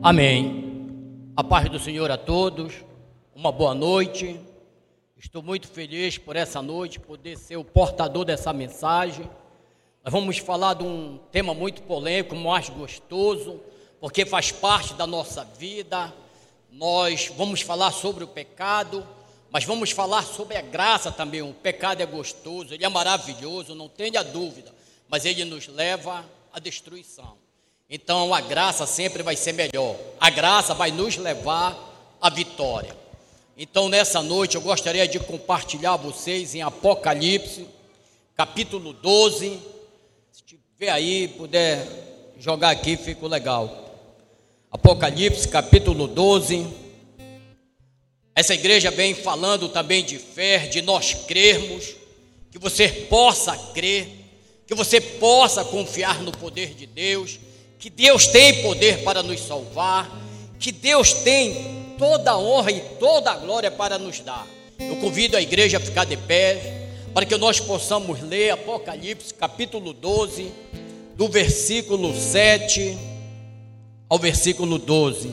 [0.00, 1.32] Amém.
[1.36, 2.72] A paz do Senhor a todos,
[3.34, 4.38] uma boa noite.
[5.16, 9.28] Estou muito feliz por essa noite poder ser o portador dessa mensagem.
[10.04, 13.60] Nós vamos falar de um tema muito polêmico, mais gostoso,
[14.00, 16.14] porque faz parte da nossa vida.
[16.70, 19.04] Nós vamos falar sobre o pecado,
[19.50, 21.42] mas vamos falar sobre a graça também.
[21.42, 24.72] O pecado é gostoso, ele é maravilhoso, não tenha dúvida,
[25.08, 27.47] mas ele nos leva à destruição.
[27.90, 29.96] Então a graça sempre vai ser melhor.
[30.20, 31.74] A graça vai nos levar
[32.20, 32.94] à vitória.
[33.56, 37.66] Então nessa noite eu gostaria de compartilhar vocês em Apocalipse,
[38.36, 39.58] capítulo 12.
[40.30, 41.82] Se tiver aí, puder
[42.38, 43.96] jogar aqui, fica legal.
[44.70, 46.66] Apocalipse, capítulo 12.
[48.34, 51.96] Essa igreja vem falando também de fé, de nós crermos,
[52.50, 54.08] que você possa crer,
[54.66, 57.47] que você possa confiar no poder de Deus
[57.78, 60.10] que Deus tem poder para nos salvar,
[60.58, 64.46] que Deus tem toda a honra e toda a glória para nos dar.
[64.78, 69.92] Eu convido a igreja a ficar de pé, para que nós possamos ler Apocalipse capítulo
[69.92, 70.52] 12,
[71.16, 72.98] do versículo 7
[74.08, 75.32] ao versículo 12.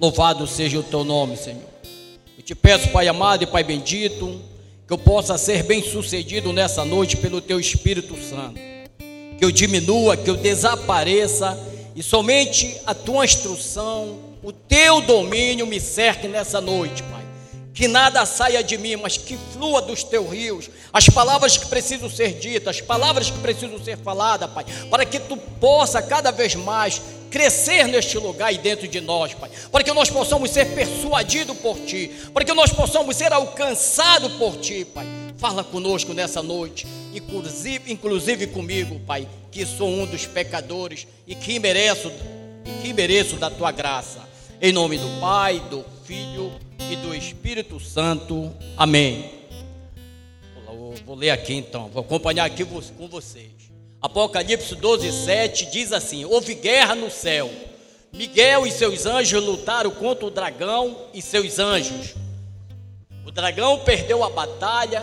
[0.00, 1.70] Louvado seja o teu nome, Senhor.
[2.36, 4.40] Eu te peço, Pai amado e Pai bendito,
[4.86, 8.70] que eu possa ser bem sucedido nessa noite pelo teu Espírito Santo
[9.40, 11.58] que eu diminua, que eu desapareça,
[11.96, 17.24] e somente a tua instrução, o teu domínio me cerque nessa noite, Pai.
[17.72, 22.10] Que nada saia de mim, mas que flua dos teus rios, as palavras que precisam
[22.10, 26.54] ser ditas, as palavras que precisam ser faladas, Pai, para que tu possa cada vez
[26.54, 31.56] mais crescer neste lugar e dentro de nós, Pai, para que nós possamos ser persuadidos
[31.56, 35.06] por Ti, para que nós possamos ser alcançados por Ti, Pai.
[35.40, 41.58] Fala conosco nessa noite, inclusive, inclusive comigo, Pai, que sou um dos pecadores e que
[41.58, 42.12] mereço,
[42.62, 44.20] e que mereço da tua graça.
[44.60, 46.52] Em nome do Pai, do Filho
[46.90, 48.52] e do Espírito Santo.
[48.76, 49.30] Amém.
[50.66, 53.50] Vou, vou ler aqui então, vou acompanhar aqui com vocês.
[54.02, 57.50] Apocalipse 12, 7 diz assim: Houve guerra no céu.
[58.12, 62.14] Miguel e seus anjos lutaram contra o dragão e seus anjos.
[63.24, 65.02] O dragão perdeu a batalha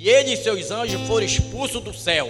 [0.00, 2.28] e ele e seus anjos foram expulsos do céu.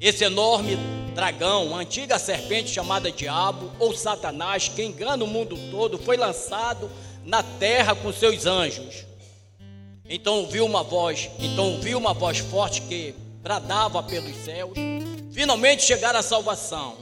[0.00, 0.76] Esse enorme
[1.14, 6.90] dragão, antiga serpente chamada Diabo ou Satanás, que engana o mundo todo, foi lançado
[7.24, 9.06] na terra com seus anjos.
[10.04, 14.72] Então ouviu uma voz, então ouviu uma voz forte que bradava pelos céus.
[15.32, 16.96] Finalmente chegar a salvação.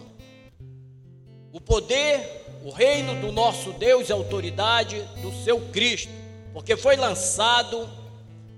[1.51, 6.13] O poder, o reino do nosso Deus e a autoridade do seu Cristo,
[6.53, 7.89] porque foi lançado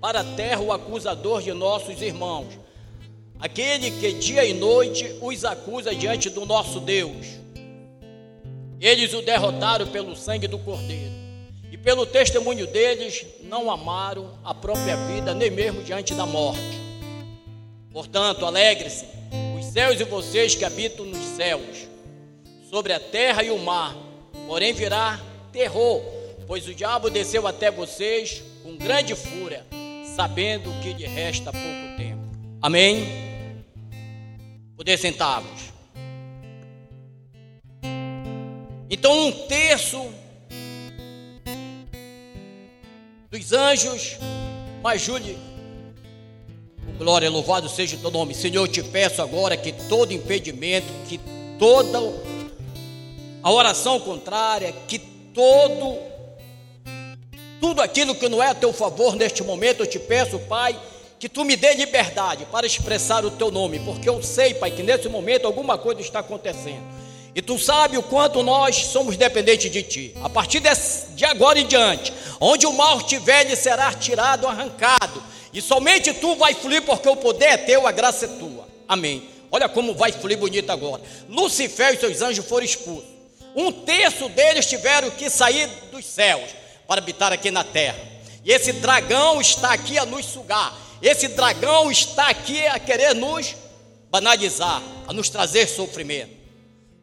[0.01, 2.47] para a terra o acusador de nossos irmãos,
[3.39, 7.27] aquele que dia e noite os acusa diante do nosso Deus.
[8.79, 11.13] Eles o derrotaram pelo sangue do Cordeiro,
[11.71, 16.81] e pelo testemunho deles não amaram a própria vida, nem mesmo diante da morte.
[17.91, 19.05] Portanto, alegre-se,
[19.55, 21.87] os céus e vocês que habitam nos céus,
[22.71, 23.95] sobre a terra e o mar,
[24.47, 25.19] porém virá
[25.51, 26.01] terror,
[26.47, 29.63] pois o diabo desceu até vocês com grande fúria
[30.15, 32.21] sabendo que lhe resta pouco tempo.
[32.61, 33.07] Amém?
[34.75, 35.71] Poder sentarmos.
[38.89, 40.13] Então, um terço
[43.29, 44.17] dos anjos,
[44.83, 45.37] mas Júlio,
[46.97, 48.33] glória, louvado seja o teu nome.
[48.33, 51.19] Senhor, eu te peço agora que todo impedimento, que
[51.57, 51.99] toda
[53.41, 56.10] a oração contrária, que todo
[57.61, 60.75] tudo aquilo que não é a teu favor neste momento, eu te peço, Pai,
[61.19, 64.81] que tu me dê liberdade para expressar o teu nome, porque eu sei, Pai, que
[64.81, 66.81] nesse momento alguma coisa está acontecendo.
[67.35, 70.15] E tu sabe o quanto nós somos dependentes de ti.
[70.23, 72.11] A partir de agora em diante,
[72.41, 75.21] onde o mal estiver, ele será tirado, arrancado.
[75.53, 78.67] E somente tu vai fluir, porque o poder é teu, a graça é tua.
[78.87, 79.29] Amém.
[79.51, 81.03] Olha como vai fluir bonito agora.
[81.29, 83.09] Lucifer e seus anjos foram expulsos.
[83.55, 86.60] Um terço deles tiveram que sair dos céus
[86.91, 87.97] para habitar aqui na terra.
[88.43, 90.77] E esse dragão está aqui a nos sugar.
[91.01, 93.55] Esse dragão está aqui a querer nos
[94.09, 96.33] banalizar, a nos trazer sofrimento.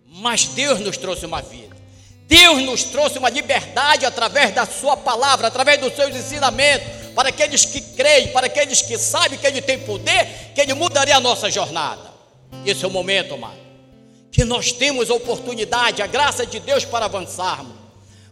[0.07, 1.75] Mas Deus nos trouxe uma vida.
[2.27, 7.65] Deus nos trouxe uma liberdade através da Sua palavra, através dos seus ensinamentos, para aqueles
[7.65, 11.51] que creem, para aqueles que sabem que Ele tem poder, que Ele mudaria a nossa
[11.51, 12.13] jornada.
[12.67, 13.57] Esse é o momento, amado,
[14.31, 17.78] que nós temos a oportunidade, a graça de Deus para avançarmos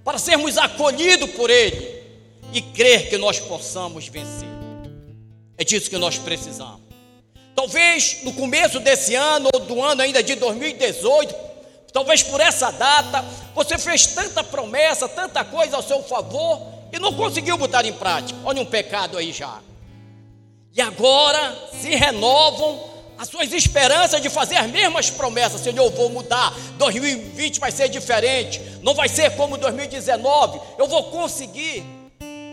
[0.07, 2.03] para sermos acolhidos por Ele
[2.53, 4.49] e crer que nós possamos vencer.
[5.59, 6.81] É disso que nós precisamos.
[7.55, 11.47] Talvez no começo desse ano ou do ano ainda de 2018,
[11.97, 13.25] Talvez por essa data
[13.55, 16.61] você fez tanta promessa, tanta coisa ao seu favor
[16.93, 18.39] e não conseguiu botar em prática.
[18.45, 19.61] Olha um pecado aí já.
[20.75, 25.61] E agora se renovam as suas esperanças de fazer as mesmas promessas.
[25.61, 26.55] Senhor, eu vou mudar.
[26.77, 28.61] 2020 vai ser diferente.
[28.83, 30.61] Não vai ser como 2019.
[30.79, 31.83] Eu vou conseguir.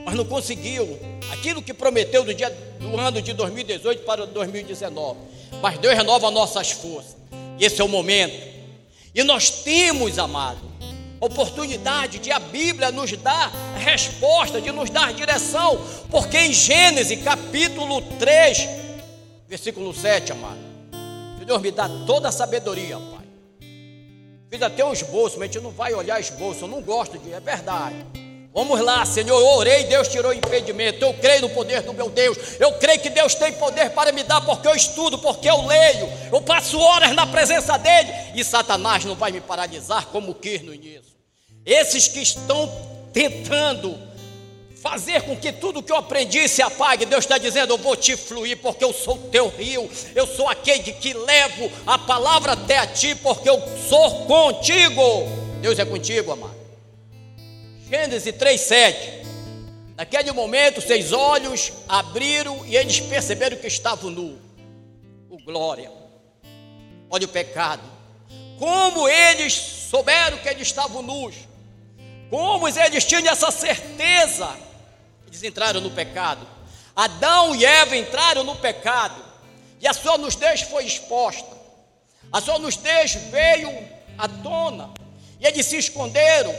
[0.06, 1.00] Mas não conseguiu.
[1.32, 2.50] Aquilo que prometeu do, dia,
[2.80, 5.20] do ano de 2018 para 2019.
[5.62, 7.18] Mas Deus renova nossas forças.
[7.60, 8.54] E esse é o momento.
[9.14, 10.60] E nós temos, amado,
[11.20, 15.80] oportunidade de a Bíblia nos dar resposta, de nos dar direção.
[16.10, 18.84] Porque em Gênesis capítulo 3
[19.54, 20.58] Versículo 7, amado.
[21.38, 23.28] Senhor, me dá toda a sabedoria, Pai.
[24.50, 27.32] Fiz até um esboço, mas a gente não vai olhar esboço, eu não gosto de,
[27.32, 28.04] é verdade.
[28.52, 29.40] Vamos lá, Senhor.
[29.40, 31.06] Eu orei, Deus tirou o impedimento.
[31.06, 32.36] Eu creio no poder do meu Deus.
[32.60, 36.10] Eu creio que Deus tem poder para me dar, porque eu estudo, porque eu leio.
[36.32, 38.12] Eu passo horas na presença dEle.
[38.34, 41.14] E Satanás não vai me paralisar como quis no início.
[41.64, 42.68] Esses que estão
[43.14, 44.00] tentando
[44.84, 47.06] fazer com que tudo que eu aprendi se apague.
[47.06, 50.92] Deus está dizendo: Eu vou te fluir, porque eu sou teu rio, eu sou aquele
[50.92, 55.02] que levo a palavra até a ti, porque eu sou contigo.
[55.62, 56.54] Deus é contigo, amado.
[57.90, 59.24] Gênesis 3,7.
[59.96, 64.38] Naquele momento, seus olhos abriram e eles perceberam que estavam nu.
[65.30, 65.90] O glória.
[67.10, 67.84] Olha o pecado.
[68.60, 71.36] Como eles souberam que eles estavam nus.
[72.30, 74.73] Como eles tinham essa certeza
[75.34, 76.46] eles entraram no pecado.
[76.96, 79.20] Adão e Eva entraram no pecado.
[79.82, 81.58] E a sua nudez foi exposta.
[82.32, 83.72] A sua nudez veio
[84.16, 84.92] à tona.
[85.40, 86.54] E eles se esconderam.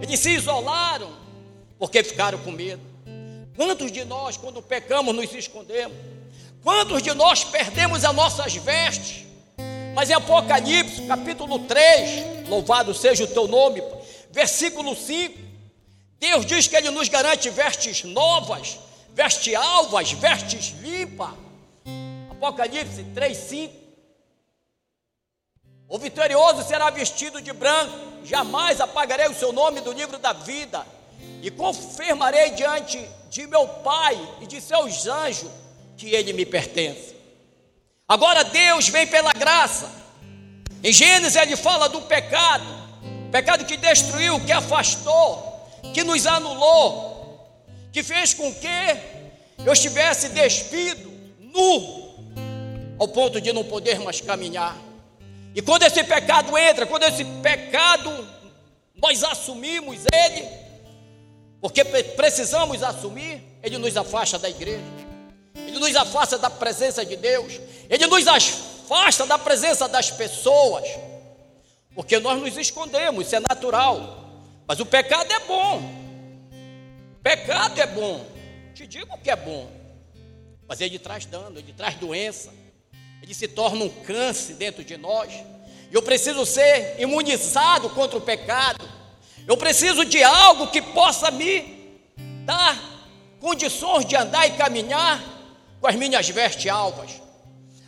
[0.00, 1.12] Eles se isolaram.
[1.78, 2.80] Porque ficaram com medo.
[3.54, 5.94] Quantos de nós, quando pecamos, nos escondemos?
[6.64, 9.26] Quantos de nós perdemos as nossas vestes?
[9.94, 13.82] Mas em Apocalipse, capítulo 3, louvado seja o teu nome,
[14.30, 15.51] versículo 5,
[16.22, 18.78] Deus diz que Ele nos garante vestes novas,
[19.12, 21.30] vestes alvas, vestes limpas.
[22.30, 23.74] Apocalipse 3, 5.
[25.88, 30.86] O vitorioso será vestido de branco, jamais apagarei o seu nome do livro da vida,
[31.42, 35.50] e confirmarei diante de meu Pai e de seus anjos
[35.96, 37.16] que ele me pertence.
[38.06, 39.90] Agora Deus vem pela graça.
[40.84, 42.64] Em Gênesis ele fala do pecado,
[43.32, 45.51] pecado que destruiu, que afastou,
[45.92, 47.50] que nos anulou,
[47.92, 48.66] que fez com que
[49.64, 52.14] eu estivesse despido, nu,
[52.98, 54.76] ao ponto de não poder mais caminhar.
[55.54, 58.28] E quando esse pecado entra, quando esse pecado
[58.94, 60.48] nós assumimos ele,
[61.60, 64.82] porque precisamos assumir, ele nos afasta da igreja,
[65.54, 70.84] ele nos afasta da presença de Deus, ele nos afasta da presença das pessoas,
[71.94, 74.21] porque nós nos escondemos, isso é natural.
[74.72, 75.82] Mas o pecado é bom.
[77.22, 78.24] Pecado é bom.
[78.74, 79.70] Te digo que é bom.
[80.66, 82.50] Mas ele traz dano, ele traz doença.
[83.22, 85.30] Ele se torna um câncer dentro de nós.
[85.90, 88.82] Eu preciso ser imunizado contra o pecado.
[89.46, 92.00] Eu preciso de algo que possa me
[92.46, 92.74] dar
[93.40, 95.22] condições de andar e caminhar
[95.82, 97.21] com as minhas vestes alvas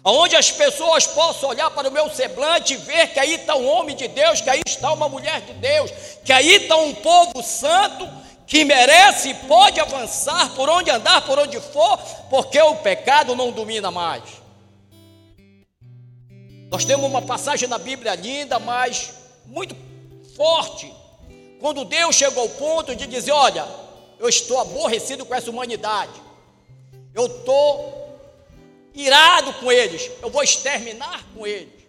[0.05, 3.67] onde as pessoas possam olhar para o meu semblante e ver que aí está um
[3.67, 5.91] homem de Deus, que aí está uma mulher de Deus,
[6.23, 8.07] que aí está um povo santo
[8.47, 11.97] que merece e pode avançar por onde andar, por onde for,
[12.29, 14.23] porque o pecado não domina mais.
[16.71, 19.15] Nós temos uma passagem na Bíblia linda, mas
[19.47, 19.75] muito
[20.37, 20.93] forte,
[21.61, 23.67] quando Deus chegou ao ponto de dizer: Olha,
[24.19, 26.13] eu estou aborrecido com essa humanidade,
[27.15, 28.04] eu estou
[28.95, 31.85] irado com eles, eu vou exterminar com eles.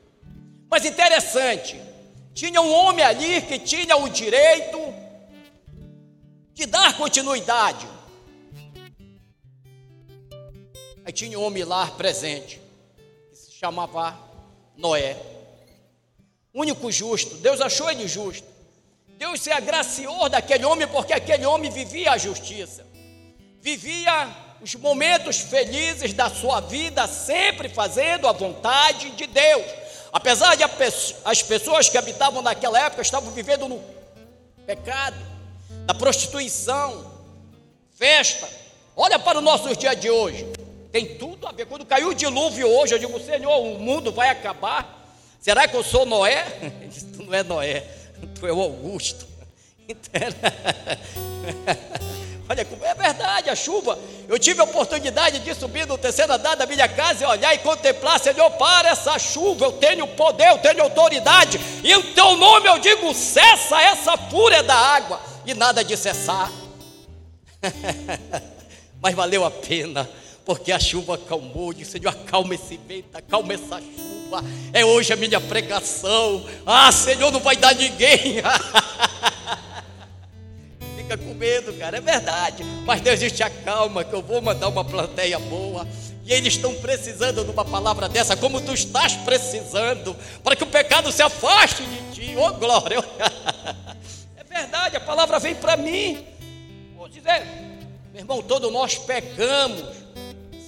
[0.70, 1.80] Mas interessante,
[2.34, 4.78] tinha um homem ali que tinha o direito
[6.54, 7.88] de dar continuidade.
[11.06, 12.60] Aí tinha um homem lá presente,
[13.30, 14.18] que se chamava
[14.76, 15.16] Noé.
[16.54, 18.48] Único justo, Deus achou ele justo.
[19.18, 22.86] Deus se agraciou daquele homem porque aquele homem vivia a justiça,
[23.62, 29.66] vivia os momentos felizes da sua vida, sempre fazendo a vontade de Deus.
[30.12, 30.64] Apesar de
[31.26, 33.84] as pessoas que habitavam naquela época estavam vivendo no
[34.66, 35.18] pecado,
[35.86, 37.12] na prostituição,
[37.98, 38.48] festa.
[38.96, 40.48] Olha para o nosso dia de hoje.
[40.92, 41.66] Tem tudo a ver.
[41.66, 45.04] Quando caiu o dilúvio hoje, eu digo, Senhor, o mundo vai acabar.
[45.42, 46.46] Será que eu sou Noé?
[46.82, 47.84] Ele disse, tu não é Noé,
[48.40, 49.28] tu é o Augusto.
[52.48, 53.98] Olha, é verdade, a chuva.
[54.28, 57.60] Eu tive a oportunidade de subir no terceiro andar da minha casa e olhar e
[57.60, 59.66] contemplar, Senhor, para essa chuva.
[59.66, 61.60] Eu tenho poder, eu tenho autoridade.
[61.84, 65.20] E em teu nome eu digo: cessa essa fúria da água.
[65.44, 66.52] E nada de cessar.
[69.02, 70.08] Mas valeu a pena,
[70.46, 71.74] porque a chuva acalmou.
[71.74, 74.44] Disse, Senhor, acalma esse vento, acalma essa chuva.
[74.72, 76.46] É hoje a minha pregação.
[76.66, 78.36] Ah, Senhor, não vai dar ninguém.
[81.16, 82.64] fica com medo, cara, é verdade.
[82.86, 85.88] Mas Deus diz: te acalma, que eu vou mandar uma plateia boa.
[86.24, 90.68] E eles estão precisando de uma palavra dessa, como tu estás precisando, para que o
[90.68, 92.36] pecado se afaste de ti.
[92.38, 93.04] Oh, glória!
[94.38, 96.26] É verdade, a palavra vem para mim.
[96.96, 97.44] Vou dizer,
[98.14, 99.84] meu irmão, todos nós pecamos.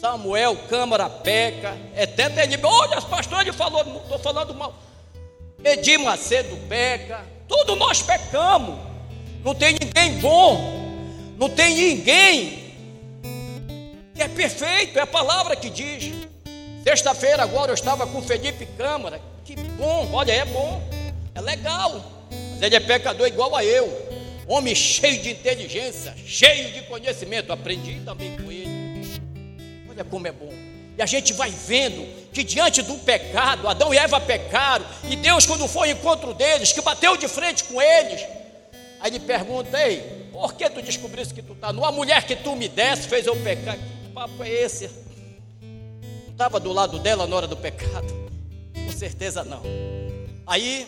[0.01, 2.69] Samuel, Câmara peca, é até terrível.
[2.69, 4.75] Olha, as pastores falou, não estou falando mal.
[5.63, 8.86] Edir Macedo peca, todos nós pecamos.
[9.43, 10.95] Não tem ninguém bom,
[11.37, 12.67] não tem ninguém
[14.13, 16.11] que é perfeito, é a palavra que diz.
[16.83, 20.81] Sexta-feira agora eu estava com Felipe Câmara, que bom, olha, é bom,
[21.35, 23.87] é legal, mas ele é pecador igual a eu,
[24.47, 29.21] homem cheio de inteligência, cheio de conhecimento, aprendi também com ele.
[29.89, 30.51] Olha como é bom.
[30.97, 35.45] E a gente vai vendo que diante do pecado, Adão e Eva pecaram, e Deus,
[35.45, 38.25] quando foi ao encontro deles, que bateu de frente com eles,
[38.99, 42.55] Aí ele pergunta, ei, por que tu descobriste que tu está numa mulher que tu
[42.55, 43.77] me desse, fez eu pecar?
[43.77, 44.89] Que papo é esse?
[46.29, 48.07] Estava do lado dela na hora do pecado?
[48.73, 49.61] Com certeza não.
[50.45, 50.87] Aí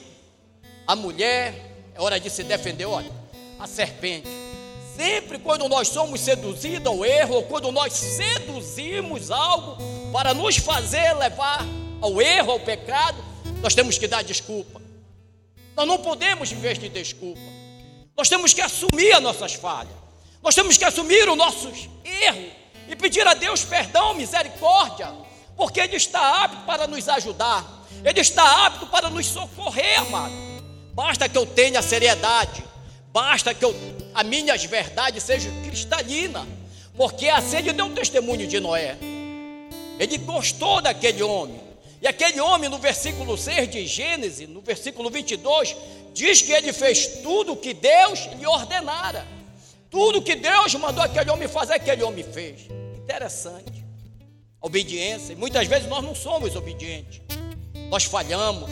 [0.88, 1.54] a mulher,
[1.94, 3.12] é hora de se defender, olha,
[3.60, 4.28] a serpente.
[4.96, 9.78] Sempre quando nós somos seduzidos ao erro, ou quando nós seduzimos algo
[10.12, 11.66] para nos fazer levar
[12.02, 13.18] ao erro, ao pecado,
[13.62, 14.82] nós temos que dar desculpa.
[15.76, 17.59] Nós não podemos de desculpa.
[18.20, 19.94] Nós temos que assumir as nossas falhas.
[20.44, 22.52] Nós temos que assumir os nossos erros
[22.90, 25.10] e pedir a Deus perdão, misericórdia,
[25.56, 27.66] porque Ele está apto para nos ajudar,
[28.04, 30.34] Ele está apto para nos socorrer, amado.
[30.94, 32.62] Basta que eu tenha seriedade,
[33.14, 33.74] basta que eu,
[34.14, 36.46] as minhas verdades sejam cristalinas,
[36.98, 38.98] porque assim ele deu um testemunho de Noé.
[39.98, 41.70] Ele gostou daquele homem.
[42.02, 45.76] E aquele homem, no versículo 6 de Gênesis, no versículo 22,
[46.20, 49.26] diz que ele fez tudo o que Deus lhe ordenara.
[49.90, 52.68] Tudo que Deus mandou aquele homem fazer, aquele homem fez.
[52.98, 53.86] Interessante.
[54.60, 55.34] Obediência.
[55.38, 57.22] Muitas vezes nós não somos obedientes.
[57.90, 58.70] Nós falhamos.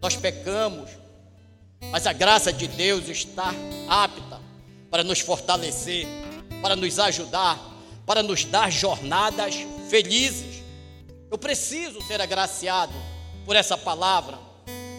[0.00, 0.88] Nós pecamos.
[1.90, 3.52] Mas a graça de Deus está
[3.88, 4.40] apta
[4.88, 6.06] para nos fortalecer,
[6.62, 7.60] para nos ajudar,
[8.06, 9.56] para nos dar jornadas
[9.90, 10.62] felizes.
[11.28, 12.94] Eu preciso ser agraciado
[13.44, 14.53] por essa palavra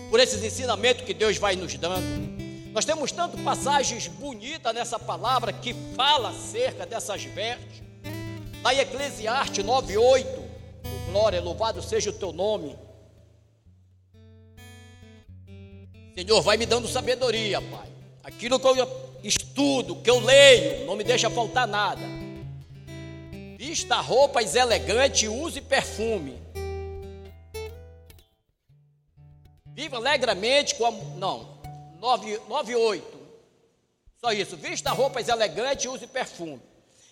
[0.09, 2.35] por esses ensinamentos que Deus vai nos dando.
[2.71, 7.81] Nós temos tanto passagens bonitas nessa palavra que fala acerca dessas vestes.
[8.61, 10.27] Lá em Eclesiastes 9:8,
[11.09, 12.75] glória, louvado seja o teu nome.
[16.15, 17.87] Senhor, vai me dando sabedoria, Pai.
[18.23, 22.01] Aquilo que eu estudo, que eu leio, não me deixa faltar nada.
[23.57, 26.37] Vista roupas elegantes use perfume.
[29.75, 30.91] Viva alegremente com a.
[30.91, 31.59] Não,
[31.99, 33.19] 9, 8.
[34.21, 34.55] Só isso.
[34.55, 36.61] Vista roupas elegantes e use perfume.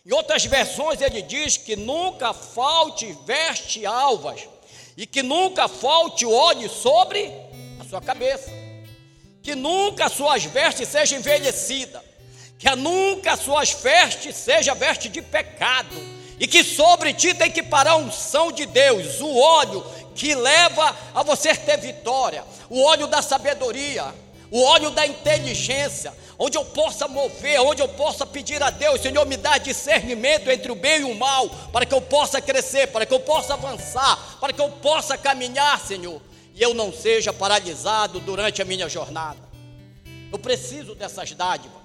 [0.06, 4.48] Em outras versões ele diz que nunca falte veste alvas
[4.96, 7.30] e que nunca falte óleo sobre
[7.82, 8.50] a sua cabeça.
[9.42, 12.02] Que nunca suas vestes sejam envelhecidas.
[12.58, 15.94] Que nunca suas vestes seja veste de pecado.
[16.40, 20.96] E que sobre ti tem que parar a unção de Deus, o óleo que leva
[21.14, 24.06] a você ter vitória, o óleo da sabedoria,
[24.52, 29.26] o óleo da inteligência, onde eu possa mover, onde eu possa pedir a Deus, Senhor,
[29.26, 33.06] me dá discernimento entre o bem e o mal, para que eu possa crescer, para
[33.06, 36.22] que eu possa avançar, para que eu possa caminhar, Senhor,
[36.54, 39.40] e eu não seja paralisado durante a minha jornada.
[40.32, 41.84] Eu preciso dessas dádivas.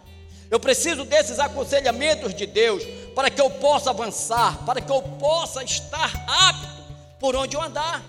[0.51, 2.83] Eu preciso desses aconselhamentos de Deus
[3.15, 6.85] para que eu possa avançar, para que eu possa estar apto
[7.21, 8.03] por onde eu andar.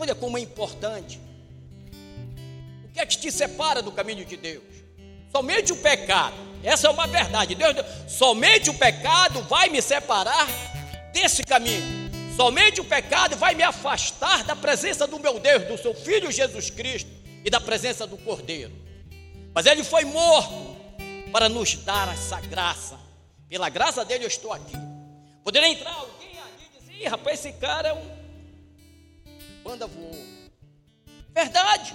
[0.00, 1.20] Olha como é importante.
[2.84, 4.64] O que é que te separa do caminho de Deus?
[5.30, 6.34] Somente o pecado.
[6.64, 7.54] Essa é uma verdade.
[7.54, 7.76] Deus,
[8.08, 10.48] somente o pecado vai me separar
[11.12, 12.00] desse caminho.
[12.34, 16.70] Somente o pecado vai me afastar da presença do meu Deus, do seu Filho Jesus
[16.70, 17.10] Cristo
[17.44, 18.72] e da presença do Cordeiro.
[19.54, 20.76] Mas ele foi morto
[21.30, 22.98] para nos dar essa graça.
[23.50, 24.72] Pela graça dele eu estou aqui.
[25.44, 28.19] Poderia entrar alguém ali e dizer: rapaz, esse cara é um
[29.64, 30.18] banda voou.
[31.34, 31.94] Verdade.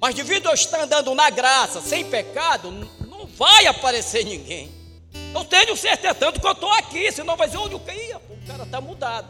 [0.00, 2.70] Mas devido a eu estar andando na graça, sem pecado,
[3.08, 4.70] não vai aparecer ninguém.
[5.34, 8.46] Eu tenho certeza, tanto que eu estou aqui, senão vai dizer, olha o que o
[8.46, 9.28] cara está mudado.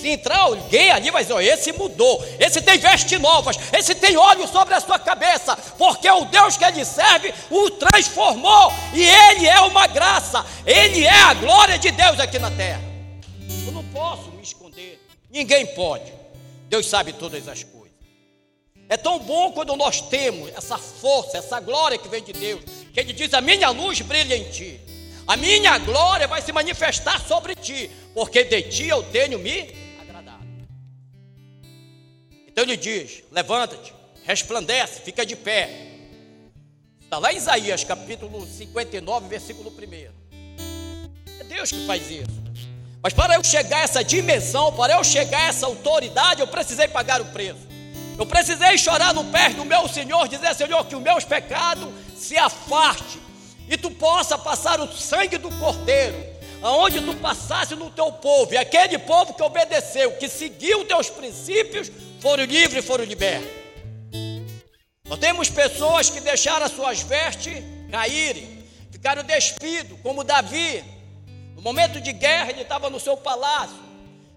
[0.00, 4.46] Se entrar alguém ali, vai dizer: esse mudou, esse tem vestes novas, esse tem óleo
[4.46, 9.58] sobre a sua cabeça, porque o Deus que ele serve o transformou, e ele é
[9.60, 12.82] uma graça, ele é a glória de Deus aqui na terra.
[13.66, 16.12] Eu não posso me esconder, ninguém pode,
[16.68, 17.96] Deus sabe todas as coisas.
[18.88, 23.00] É tão bom quando nós temos essa força, essa glória que vem de Deus, que
[23.00, 24.80] Ele diz: A minha luz brilha em ti,
[25.26, 29.86] a minha glória vai se manifestar sobre ti, porque de ti eu tenho me
[32.56, 33.92] então ele diz: levanta-te,
[34.24, 35.88] resplandece, fica de pé.
[37.02, 39.82] Está lá em Isaías capítulo 59, versículo 1.
[41.38, 42.45] É Deus que faz isso.
[43.02, 46.88] Mas para eu chegar a essa dimensão, para eu chegar a essa autoridade, eu precisei
[46.88, 47.66] pagar o preço.
[48.18, 52.36] Eu precisei chorar no pé do meu Senhor, dizer, Senhor, que os meus pecados se
[52.36, 53.20] afaste
[53.68, 56.16] e tu possa passar o sangue do Cordeiro,
[56.62, 61.90] aonde tu passasse no teu povo, e aquele povo que obedeceu, que seguiu teus princípios,
[62.20, 63.48] foram livres e foram libertos.
[65.08, 70.82] Nós temos pessoas que deixaram as suas vestes caírem, ficaram despidos, como Davi.
[71.66, 73.76] Momento de guerra, ele estava no seu palácio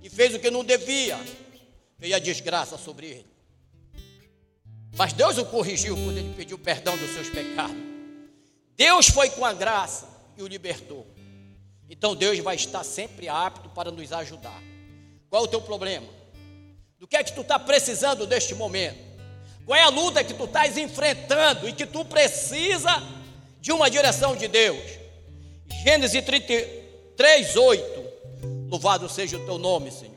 [0.02, 1.16] e fez o que não devia.
[1.96, 3.28] Veio a desgraça sobre ele.
[4.98, 7.78] Mas Deus o corrigiu quando ele pediu perdão dos seus pecados.
[8.76, 11.06] Deus foi com a graça e o libertou.
[11.88, 14.60] Então Deus vai estar sempre apto para nos ajudar.
[15.30, 16.08] Qual é o teu problema?
[16.98, 18.98] Do que é que tu está precisando neste momento?
[19.68, 22.90] Qual é a luta que tu estás enfrentando e que tu precisa
[23.62, 24.82] de uma direção de Deus?
[25.84, 26.79] Gênesis 33,
[27.58, 28.10] 8.
[28.70, 30.16] Louvado seja o teu nome, Senhor.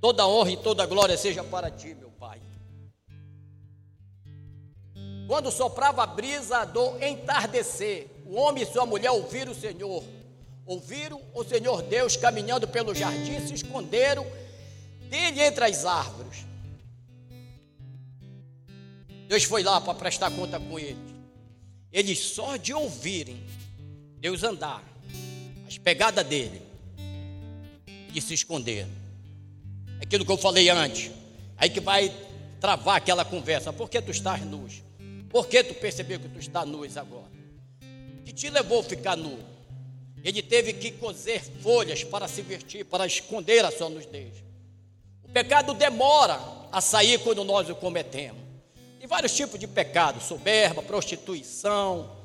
[0.00, 2.40] Toda honra e toda glória seja para ti, meu Pai.
[5.26, 10.04] Quando soprava a brisa do entardecer, o homem e sua mulher ouviram o Senhor
[10.68, 14.26] ouviram o Senhor Deus caminhando pelo jardim, se esconderam
[15.08, 16.44] dele entre as árvores.
[19.26, 20.98] Deus foi lá para prestar conta com eles.
[21.90, 23.42] Eles só de ouvirem
[24.20, 24.82] Deus andar,
[25.66, 26.60] as pegadas dele,
[28.10, 28.86] de se esconder.
[30.00, 31.10] Aquilo que eu falei antes,
[31.56, 32.12] aí que vai
[32.60, 33.72] travar aquela conversa.
[33.72, 34.82] Por que tu estás nus?
[35.28, 37.30] Por que tu percebeu que tu está nus agora?
[38.24, 39.38] Que te levou a ficar nu?
[40.24, 44.34] Ele teve que cozer folhas para se vestir, para esconder a sua nudez.
[45.22, 46.40] O pecado demora
[46.72, 48.42] a sair quando nós o cometemos.
[48.98, 52.17] Tem vários tipos de pecado: soberba, prostituição,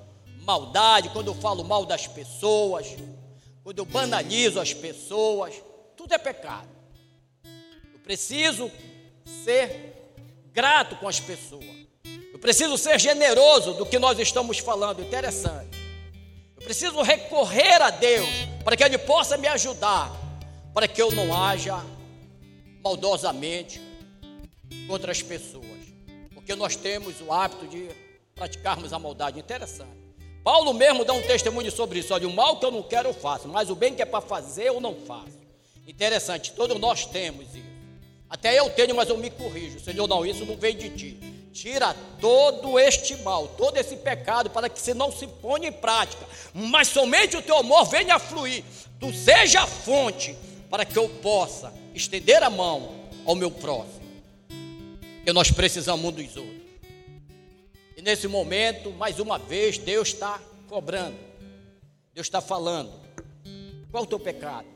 [0.44, 2.88] maldade, quando eu falo mal das pessoas,
[3.64, 5.56] quando eu banalizo as pessoas,
[5.96, 6.70] tudo é pecado.
[7.94, 8.72] Eu preciso
[9.44, 10.14] ser
[10.52, 11.66] grato com as pessoas.
[12.32, 15.02] Eu preciso ser generoso do que nós estamos falando.
[15.02, 15.84] Interessante
[16.64, 18.28] preciso recorrer a Deus
[18.64, 20.12] para que Ele possa me ajudar,
[20.74, 21.84] para que eu não haja
[22.82, 23.82] maldosamente
[24.88, 25.66] contra as pessoas,
[26.34, 27.90] porque nós temos o hábito de
[28.34, 29.40] praticarmos a maldade.
[29.40, 30.03] Interessante.
[30.44, 32.14] Paulo mesmo dá um testemunho sobre isso.
[32.14, 34.22] Olha, o mal que eu não quero eu faço, mas o bem que é para
[34.22, 35.42] fazer eu não faço.
[35.88, 37.74] Interessante, todos nós temos isso.
[38.30, 39.80] Até eu tenho, mas eu me corrijo.
[39.80, 41.18] Senhor, não, isso não vem de ti.
[41.54, 46.26] Tira todo este mal, todo esse pecado, para que se não se ponha em prática,
[46.52, 48.64] mas somente o teu amor venha a fluir.
[49.00, 50.36] Tu seja a fonte
[50.68, 54.02] para que eu possa estender a mão ao meu próximo.
[55.24, 56.63] Que nós precisamos dos outros.
[58.04, 60.40] Nesse momento, mais uma vez, Deus está
[60.70, 61.18] cobrando.
[62.14, 62.92] Deus está falando.
[63.90, 64.68] Qual é o teu pecado?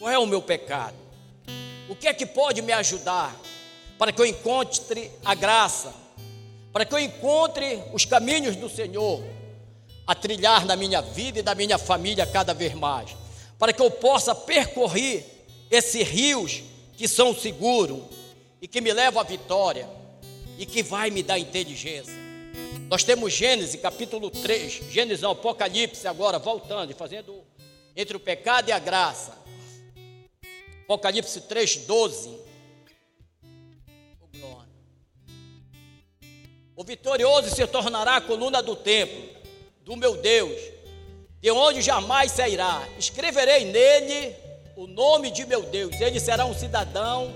[0.00, 0.96] Qual é o meu pecado?
[1.88, 3.38] O que é que pode me ajudar?
[4.02, 5.94] para que eu encontre a graça,
[6.72, 9.22] para que eu encontre os caminhos do Senhor
[10.04, 13.14] a trilhar na minha vida e da minha família cada vez mais,
[13.56, 15.24] para que eu possa percorrer
[15.70, 16.64] esses rios
[16.96, 18.02] que são seguros
[18.60, 19.88] e que me levam à vitória
[20.58, 22.21] e que vai me dar inteligência.
[22.92, 27.42] Nós temos Gênesis capítulo 3, Gênesis Apocalipse agora, voltando e fazendo
[27.96, 29.32] entre o pecado e a graça.
[30.84, 32.38] Apocalipse 3, 12.
[36.76, 39.22] O vitorioso se tornará a coluna do templo,
[39.80, 40.60] do meu Deus,
[41.40, 42.86] de onde jamais sairá.
[42.98, 44.36] Escreverei nele
[44.76, 45.98] o nome de meu Deus.
[45.98, 47.32] Ele será um cidadão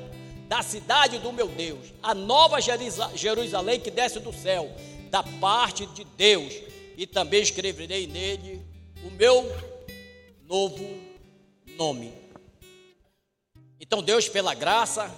[0.49, 4.71] da cidade do meu Deus, a nova Jerusalém que desce do céu,
[5.07, 6.53] da parte de Deus.
[6.97, 8.65] E também escreverei nele
[9.05, 9.45] o meu
[10.45, 10.85] novo
[11.77, 12.13] nome.
[13.81, 15.15] Então, Deus, pela graça,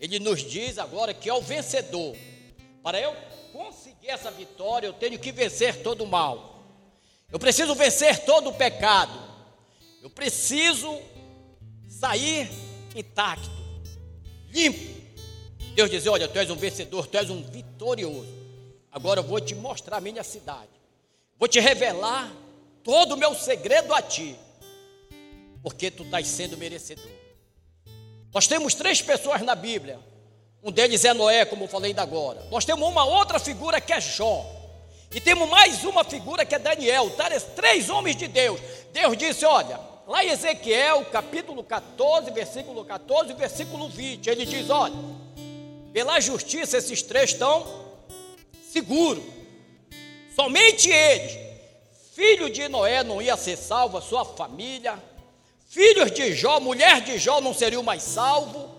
[0.00, 2.16] Ele nos diz agora que é o vencedor.
[2.82, 3.14] Para eu
[3.52, 6.64] conseguir essa vitória, eu tenho que vencer todo o mal.
[7.30, 9.12] Eu preciso vencer todo o pecado.
[10.02, 11.00] Eu preciso
[11.88, 12.50] sair
[12.94, 13.50] intacto,
[14.50, 15.02] limpo.
[15.74, 18.41] Deus diz: Olha, tu és um vencedor, tu és um vitorioso.
[18.92, 20.68] Agora eu vou te mostrar a minha cidade.
[21.38, 22.30] Vou te revelar
[22.84, 24.36] todo o meu segredo a ti,
[25.62, 27.10] porque tu estás sendo merecedor.
[28.34, 29.98] Nós temos três pessoas na Bíblia.
[30.62, 32.46] Um deles é Noé, como eu falei ainda agora.
[32.50, 34.44] Nós temos uma outra figura que é Jó.
[35.10, 37.10] E temos mais uma figura que é Daniel.
[37.56, 38.60] Três homens de Deus.
[38.92, 44.94] Deus disse: Olha, lá em Ezequiel, capítulo 14, versículo 14 versículo 20, ele diz: Olha,
[45.92, 47.82] pela justiça esses três estão
[48.72, 49.22] seguros.
[50.34, 51.38] Somente eles,
[52.14, 54.98] filho de Noé, não ia ser salvo, a sua família,
[55.68, 58.70] filhos de Jó, mulher de Jó não seriam mais salvos,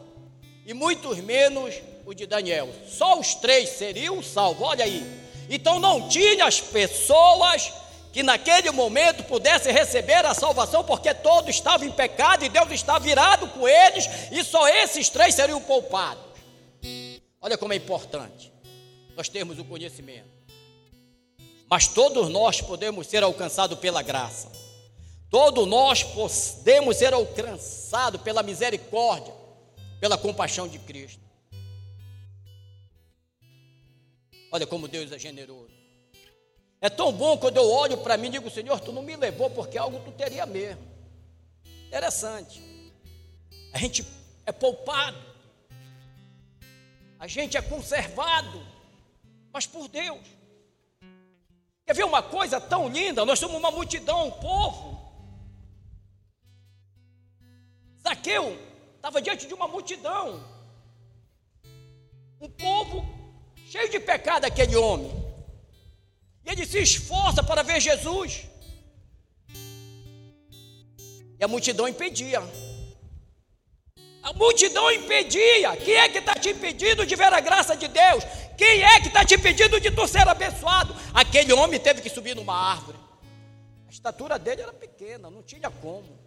[0.65, 1.75] e muitos menos
[2.05, 2.69] o de Daniel.
[2.87, 5.03] Só os três seriam salvos, olha aí.
[5.49, 7.71] Então não tinha as pessoas
[8.11, 12.97] que naquele momento pudessem receber a salvação, porque todos estavam em pecado e Deus está
[12.97, 16.23] virado com eles, e só esses três seriam poupados.
[17.41, 18.52] Olha como é importante
[19.15, 20.29] nós termos o conhecimento.
[21.69, 24.51] Mas todos nós podemos ser alcançados pela graça.
[25.29, 29.33] Todos nós podemos ser alcançados pela misericórdia,
[29.99, 31.21] pela compaixão de Cristo.
[34.51, 35.71] Olha como Deus é generoso.
[36.79, 39.49] É tão bom quando eu olho para mim e digo, Senhor, tu não me levou
[39.49, 40.83] porque algo tu teria mesmo.
[41.87, 42.61] Interessante.
[43.71, 44.05] A gente
[44.45, 45.33] é poupado
[47.23, 48.61] a gente é conservado,
[49.53, 50.25] mas por Deus.
[51.85, 53.23] Quer ver uma coisa tão linda?
[53.23, 54.93] Nós somos uma multidão, um povo.
[58.01, 58.59] Zaqueu
[58.95, 60.43] estava diante de uma multidão,
[62.41, 63.05] um povo
[63.69, 65.11] cheio de pecado, aquele homem.
[66.45, 68.45] E ele se esforça para ver Jesus.
[71.39, 72.41] E a multidão impedia.
[74.21, 75.75] A multidão impedia.
[75.77, 78.23] Quem é que está te impedindo de ver a graça de Deus?
[78.57, 80.95] Quem é que está te impedindo de tu ser abençoado?
[81.13, 82.97] Aquele homem teve que subir numa árvore.
[83.87, 86.17] A estatura dele era pequena, não tinha como.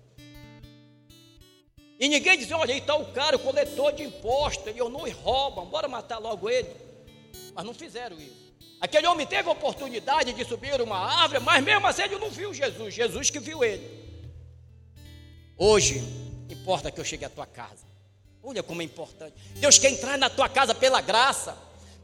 [1.99, 5.65] E ninguém dizia: olha, aí está o cara, o coletor de imposto, ele não rouba,
[5.65, 6.71] bora matar logo ele.
[7.55, 8.47] Mas não fizeram isso.
[8.81, 12.53] Aquele homem teve a oportunidade de subir uma árvore, mas mesmo assim ele não viu
[12.53, 14.05] Jesus, Jesus que viu ele.
[15.57, 16.03] Hoje,
[16.51, 17.87] importa que eu chegue à tua casa.
[18.43, 19.35] Olha como é importante.
[19.57, 21.57] Deus quer entrar na tua casa pela graça.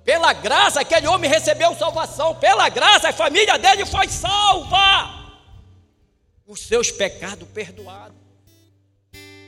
[0.05, 2.35] Pela graça, aquele homem recebeu salvação.
[2.35, 5.33] Pela graça, a família dele foi salva.
[6.47, 8.17] Os seus pecados perdoados.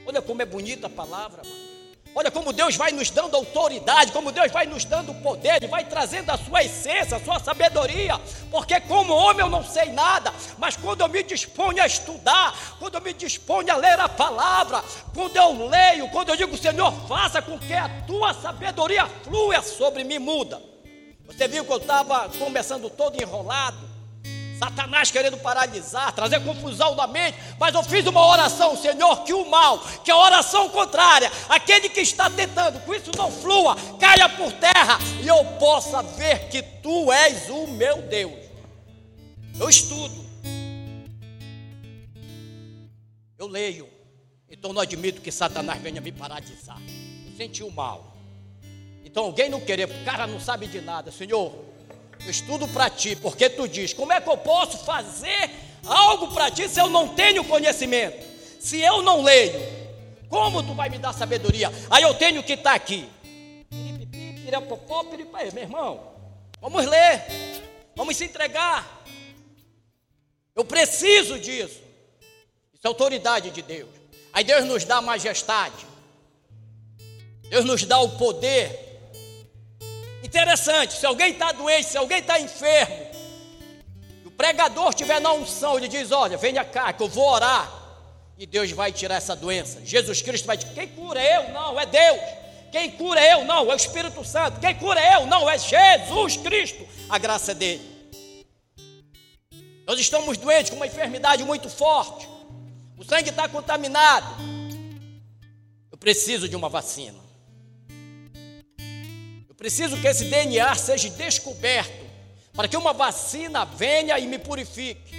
[0.07, 1.64] Olha como é bonita a palavra, mano.
[2.17, 5.85] Olha como Deus vai nos dando autoridade, como Deus vai nos dando poder, Ele vai
[5.85, 8.21] trazendo a sua essência, a sua sabedoria,
[8.53, 12.95] porque como homem eu não sei nada, mas quando eu me disponho a estudar, quando
[12.95, 17.43] eu me disponho a ler a palavra, quando eu leio, quando eu digo, Senhor, faça
[17.43, 20.63] com que a tua sabedoria flua sobre mim, muda.
[21.27, 23.94] Você viu que eu estava começando todo enrolado,
[24.59, 29.49] Satanás querendo paralisar, trazer confusão na mente, mas eu fiz uma oração, Senhor, que o
[29.49, 34.53] mal, que a oração contrária, aquele que está tentando, que isso não flua, caia por
[34.53, 38.45] terra e eu possa ver que tu és o meu Deus.
[39.59, 40.25] Eu estudo,
[43.39, 43.89] eu leio,
[44.49, 46.81] então não admito que Satanás venha me paralisar.
[47.27, 48.15] Eu senti o mal.
[49.05, 51.74] Então alguém não querer, o cara não sabe de nada, Senhor
[52.25, 55.51] eu estudo para ti, porque tu diz: como é que eu posso fazer
[55.87, 58.25] algo para ti se eu não tenho conhecimento?
[58.59, 59.61] Se eu não leio,
[60.29, 61.71] como tu vai me dar sabedoria?
[61.91, 63.09] Aí eu tenho que estar tá aqui.
[65.53, 66.13] Meu irmão,
[66.61, 67.25] vamos ler,
[67.95, 69.05] vamos se entregar.
[70.55, 71.83] Eu preciso disso.
[72.73, 73.91] Isso é autoridade de Deus.
[74.33, 75.87] Aí Deus nos dá majestade.
[77.49, 78.84] Deus nos dá o poder
[80.35, 83.07] Interessante, se alguém está doente, se alguém está enfermo,
[84.25, 87.73] o pregador estiver na unção, ele diz: Olha, venha cá, que eu vou orar,
[88.37, 89.81] e Deus vai tirar essa doença.
[89.85, 91.51] Jesus Cristo vai dizer: Quem cura eu?
[91.51, 92.21] Não, é Deus.
[92.73, 93.45] Quem cura eu?
[93.45, 94.59] Não, é o Espírito Santo.
[94.59, 95.25] Quem cura eu?
[95.29, 96.85] Não, é Jesus Cristo.
[97.09, 97.95] A graça é dele.
[99.87, 102.29] Nós estamos doentes com uma enfermidade muito forte.
[102.99, 104.35] O sangue está contaminado.
[105.93, 107.24] Eu preciso de uma vacina.
[109.65, 112.05] Preciso que esse DNA seja descoberto
[112.53, 115.15] para que uma vacina venha e me purifique,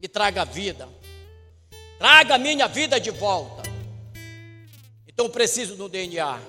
[0.00, 0.88] e traga vida,
[1.98, 3.68] traga a minha vida de volta.
[5.08, 6.40] Então preciso do DNA,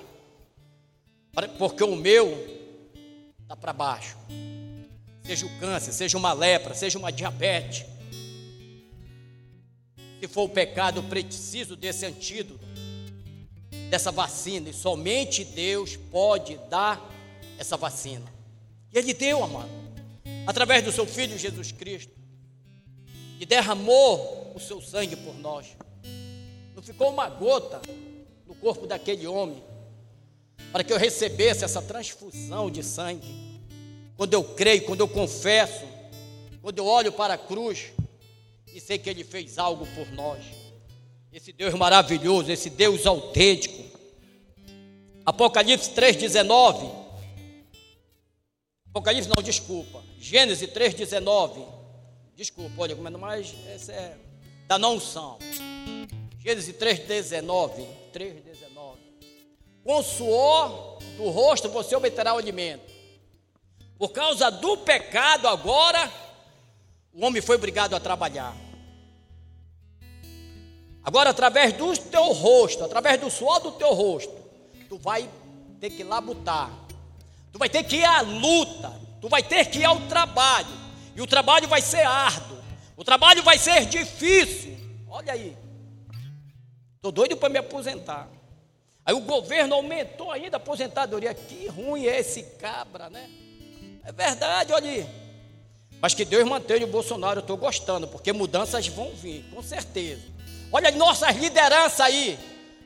[1.58, 2.38] porque o meu
[3.42, 4.16] está para baixo.
[5.24, 7.84] Seja o câncer, seja uma lepra, seja uma diabetes.
[10.20, 12.64] Se for o pecado, preciso desse antídoto,
[13.88, 14.70] dessa vacina.
[14.70, 17.02] E somente Deus pode dar
[17.58, 18.24] essa vacina.
[18.92, 19.70] E Ele deu, amado,
[20.46, 22.12] através do seu Filho Jesus Cristo,
[23.38, 25.66] que derramou o seu sangue por nós.
[26.74, 27.80] Não ficou uma gota
[28.46, 29.62] no corpo daquele homem
[30.72, 33.62] para que eu recebesse essa transfusão de sangue.
[34.16, 35.84] Quando eu creio, quando eu confesso,
[36.60, 37.92] quando eu olho para a cruz
[38.74, 40.44] e sei que Ele fez algo por nós.
[41.32, 43.77] Esse Deus maravilhoso, esse Deus autêntico.
[45.28, 46.90] Apocalipse 3,19.
[48.88, 50.02] Apocalipse não, desculpa.
[50.18, 51.66] Gênesis 3,19.
[52.34, 54.16] Desculpa, olha, comendo mais, essa é
[54.66, 55.38] da não unção.
[56.38, 57.86] Gênesis 3,19.
[58.14, 58.96] 3,19.
[59.84, 62.90] Com suor do rosto você obterá o alimento.
[63.98, 66.10] Por causa do pecado, agora,
[67.12, 68.56] o homem foi obrigado a trabalhar.
[71.04, 74.37] Agora, através do teu rosto, através do suor do teu rosto,
[74.88, 75.28] tu vai
[75.80, 76.70] ter que labutar.
[77.52, 78.92] Tu vai ter que ir à luta.
[79.20, 80.68] Tu vai ter que ir ao trabalho.
[81.14, 82.58] E o trabalho vai ser árduo.
[82.96, 84.76] O trabalho vai ser difícil.
[85.08, 85.56] Olha aí.
[86.96, 88.28] Estou doido para me aposentar.
[89.04, 91.32] Aí o governo aumentou ainda a aposentadoria.
[91.32, 93.28] Que ruim é esse cabra, né?
[94.04, 95.06] É verdade, olha aí.
[96.00, 100.22] Mas que Deus mantenha o Bolsonaro, eu estou gostando, porque mudanças vão vir, com certeza.
[100.70, 102.38] Olha nossas lideranças aí.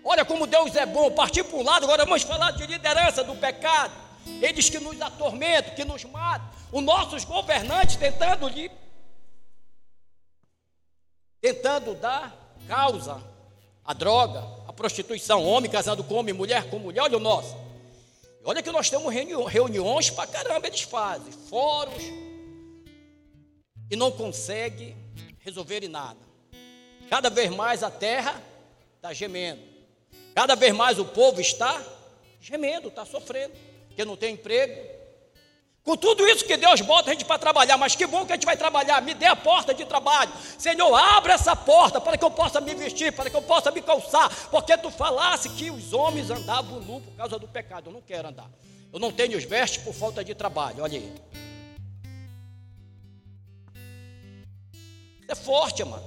[0.05, 1.11] Olha como Deus é bom.
[1.11, 3.93] Partir para um lado, agora vamos falar de liderança do pecado.
[4.41, 6.49] Eles que nos atormentam, que nos matam.
[6.73, 8.71] Os nossos governantes tentando lhe
[11.41, 12.33] tentando dar
[12.69, 13.21] causa
[13.85, 17.57] à droga, à prostituição, homem casando com homem, mulher com mulher, olha o nosso.
[18.45, 22.03] Olha que nós temos reuniões para caramba, eles fazem, fóruns,
[23.91, 24.97] e não consegue
[25.41, 26.21] resolver em nada.
[27.11, 28.41] Cada vez mais a terra
[28.97, 29.72] está gemendo.
[30.35, 31.81] Cada vez mais o povo está
[32.41, 33.53] gemendo, está sofrendo,
[33.89, 35.03] porque não tem emprego.
[35.85, 38.37] Com tudo isso que Deus bota a gente para trabalhar, mas que bom que a
[38.37, 39.03] gente vai trabalhar.
[39.03, 40.33] Me dê a porta de trabalho.
[40.57, 43.83] Senhor, abra essa porta para que eu possa me vestir, para que eu possa me
[43.83, 44.31] calçar.
[44.49, 47.91] Porque tu falasse que os homens andavam nu por causa do pecado.
[47.91, 48.49] Eu não quero andar.
[48.93, 50.85] Eu não tenho os vestes por falta de trabalho.
[50.85, 51.13] Olha aí.
[55.33, 56.05] é forte, mano.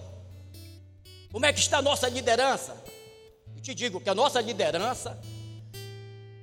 [1.31, 2.75] Como é que está a nossa liderança?
[3.65, 5.19] Te digo que a nossa liderança,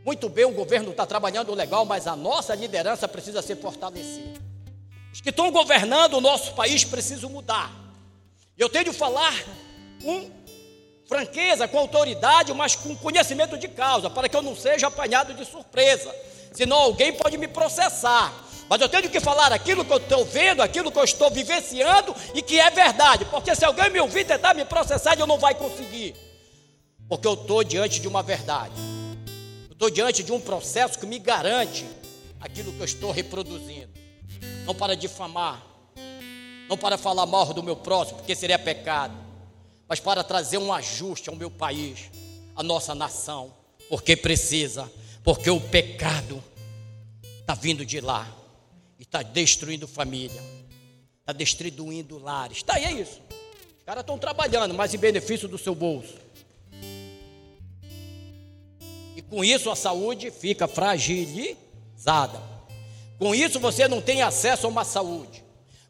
[0.04, 4.40] muito bem, o governo está trabalhando legal, mas a nossa liderança precisa ser fortalecida.
[5.12, 7.70] Os que estão governando o nosso país precisam mudar.
[8.58, 9.32] Eu tenho que falar
[10.02, 10.32] com
[11.06, 15.44] franqueza, com autoridade, mas com conhecimento de causa, para que eu não seja apanhado de
[15.44, 16.12] surpresa.
[16.52, 18.34] Senão alguém pode me processar.
[18.68, 22.16] Mas eu tenho que falar aquilo que eu estou vendo, aquilo que eu estou vivenciando
[22.34, 23.24] e que é verdade.
[23.26, 26.31] Porque se alguém me ouvir tentar me processar, eu não vai conseguir.
[27.12, 28.72] Porque eu estou diante de uma verdade.
[29.68, 31.84] Eu estou diante de um processo que me garante
[32.40, 33.90] aquilo que eu estou reproduzindo.
[34.64, 35.62] Não para difamar,
[36.70, 39.12] não para falar mal do meu próximo, porque seria pecado,
[39.86, 42.10] mas para trazer um ajuste ao meu país,
[42.56, 43.52] à nossa nação,
[43.90, 44.90] porque precisa,
[45.22, 46.42] porque o pecado
[47.40, 48.26] está vindo de lá
[48.98, 50.42] e está destruindo família,
[51.20, 52.56] está destruindo lares.
[52.56, 53.20] Está aí, é isso.
[53.76, 56.31] Os caras estão trabalhando, mas em benefício do seu bolso.
[59.32, 62.38] Com isso a saúde fica fragilizada.
[63.18, 65.42] Com isso você não tem acesso a uma saúde.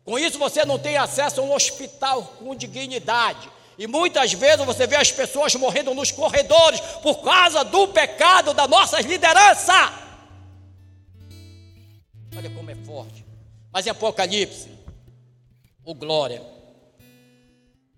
[0.04, 3.50] Com isso você não tem acesso a um hospital com dignidade.
[3.76, 8.68] E muitas vezes você vê as pessoas morrendo nos corredores por causa do pecado da
[8.68, 9.92] nossa liderança.
[12.36, 13.26] Olha como é forte.
[13.72, 14.70] Mas em Apocalipse,
[15.84, 16.40] o glória.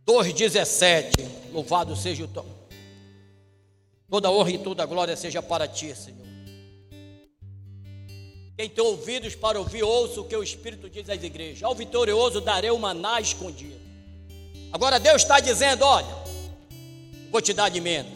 [0.07, 1.53] 2,17.
[1.53, 2.54] Louvado seja o teu.
[4.09, 6.25] Toda honra e toda glória seja para ti, Senhor.
[8.57, 11.63] Quem tem ouvidos para ouvir, ouça o que o Espírito diz às igrejas.
[11.63, 13.81] Ao vitorioso darei o maná escondido.
[14.73, 16.15] Agora Deus está dizendo: olha,
[17.31, 18.11] vou te dar alimento.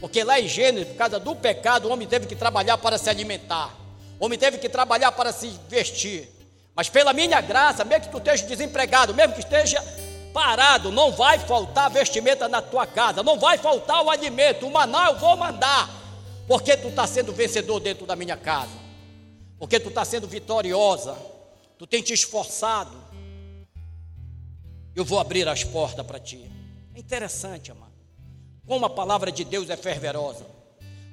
[0.00, 3.08] Porque lá em Gênesis, por causa do pecado, o homem teve que trabalhar para se
[3.10, 3.74] alimentar.
[4.18, 6.30] O homem teve que trabalhar para se vestir.
[6.74, 9.82] Mas pela minha graça, mesmo que tu esteja desempregado, mesmo que esteja
[10.36, 15.06] parado, não vai faltar vestimenta na tua casa, não vai faltar o alimento, o maná
[15.06, 15.88] eu vou mandar,
[16.46, 18.76] porque tu está sendo vencedor dentro da minha casa,
[19.58, 21.16] porque tu está sendo vitoriosa,
[21.78, 22.94] tu tem te esforçado,
[24.94, 26.52] eu vou abrir as portas para ti.
[26.94, 27.94] É interessante, amado,
[28.66, 30.44] como a palavra de Deus é fervorosa,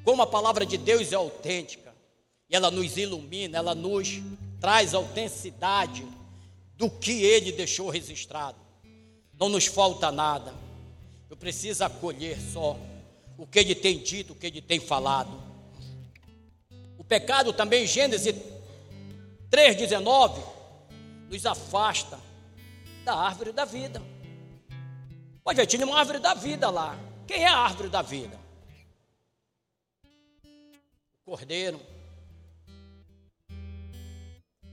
[0.04, 1.94] como a palavra de Deus é autêntica.
[2.50, 4.22] E ela nos ilumina, ela nos
[4.60, 6.06] traz autenticidade
[6.76, 8.63] do que ele deixou registrado.
[9.40, 10.54] Não nos falta nada.
[11.30, 12.78] Eu preciso acolher só
[13.38, 15.42] o que ele tem dito, o que ele tem falado.
[16.98, 18.36] O pecado também, Gênesis
[19.52, 20.42] 3,19,
[21.30, 22.20] nos afasta
[23.04, 24.02] da árvore da vida.
[25.56, 26.98] Ver, tinha uma árvore da vida lá.
[27.28, 28.40] Quem é a árvore da vida?
[31.26, 31.80] O cordeiro.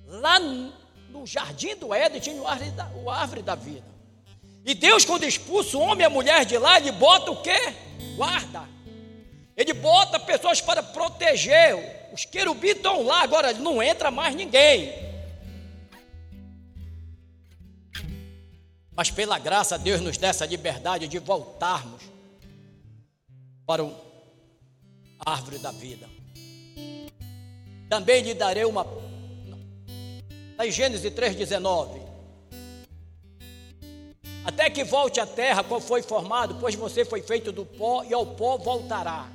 [0.07, 3.99] Lá no jardim do Éden tinha o árvore da vida.
[4.64, 7.75] E Deus, quando expulsa o homem e a mulher de lá, ele bota o quê?
[8.16, 8.68] Guarda.
[9.57, 12.11] Ele bota pessoas para proteger.
[12.12, 14.92] Os querubins estão lá, agora não entra mais ninguém.
[18.94, 22.03] Mas pela graça, Deus nos dá essa liberdade de voltarmos
[23.66, 23.83] para
[25.25, 26.07] a árvore da vida.
[27.88, 28.87] Também lhe darei uma.
[30.51, 32.10] Está em Gênesis 3,19.
[34.50, 38.12] Até que volte à terra qual foi formado, pois você foi feito do pó e
[38.12, 39.28] ao pó voltará.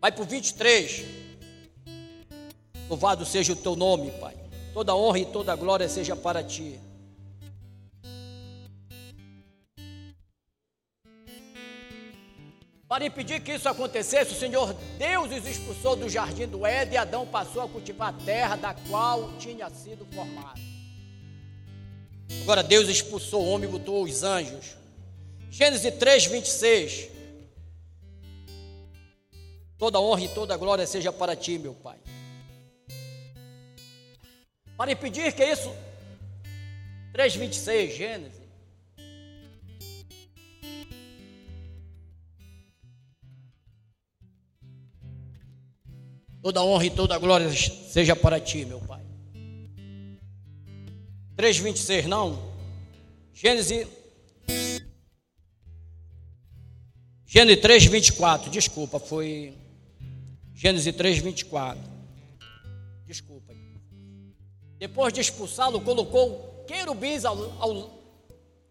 [0.00, 1.04] Vai para o 23.
[2.88, 4.36] Louvado seja o teu nome, Pai.
[4.72, 6.78] Toda honra e toda glória seja para ti.
[12.86, 16.96] Para impedir que isso acontecesse, o Senhor Deus os expulsou do jardim do Éden e
[16.96, 20.69] Adão passou a cultivar a terra da qual tinha sido formado.
[22.42, 24.76] Agora Deus expulsou o homem e botou os anjos.
[25.50, 27.08] Gênesis 3, 26.
[29.76, 31.98] Toda honra e toda glória seja para ti, meu Pai.
[34.76, 35.74] Para impedir que isso.
[37.12, 38.40] 3, 26, Gênesis.
[46.42, 48.99] Toda honra e toda glória seja para ti, meu Pai.
[51.40, 52.38] 3,26, não.
[53.32, 53.86] Gênesis.
[57.24, 58.50] Gênesis 3, 24.
[58.50, 59.54] Desculpa, foi.
[60.54, 61.82] Gênesis 3, 24.
[63.06, 63.54] Desculpa.
[64.78, 67.90] Depois de expulsá-lo, colocou querubins ao, ao,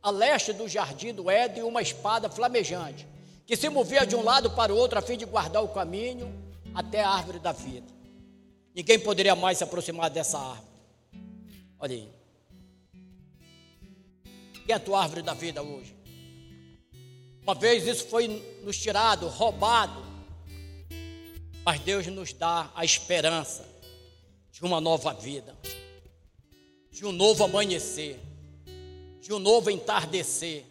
[0.04, 3.08] a leste do jardim do Éden uma espada flamejante,
[3.48, 6.32] que se movia de um lado para o outro a fim de guardar o caminho
[6.76, 7.88] até a árvore da vida.
[8.76, 10.70] Ninguém poderia mais se aproximar dessa árvore.
[11.80, 12.19] Olha aí.
[14.70, 15.96] Quem é a tua árvore da vida hoje?
[17.42, 18.28] Uma vez isso foi
[18.64, 20.06] nos tirado, roubado.
[21.66, 23.68] Mas Deus nos dá a esperança
[24.52, 25.58] de uma nova vida,
[26.92, 28.20] de um novo amanhecer,
[29.20, 30.64] de um novo entardecer,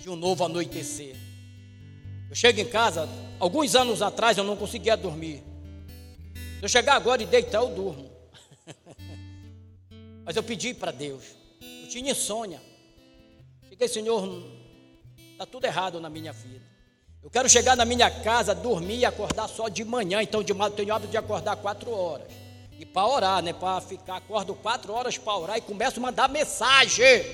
[0.00, 1.14] de um novo anoitecer.
[2.30, 3.06] Eu chego em casa,
[3.38, 5.42] alguns anos atrás eu não conseguia dormir.
[6.60, 8.10] Se eu chegar agora e deitar, eu durmo.
[10.24, 11.41] Mas eu pedi para Deus.
[11.92, 12.58] Tinha insônia.
[13.68, 14.26] Fiquei, Senhor,
[15.32, 16.64] está tudo errado na minha vida.
[17.22, 20.22] Eu quero chegar na minha casa, dormir e acordar só de manhã.
[20.22, 22.28] Então, de manhã eu tenho hábito de acordar quatro horas.
[22.78, 23.52] E para orar, né?
[23.52, 27.26] Para ficar, acordo quatro horas para orar e começo a mandar mensagem.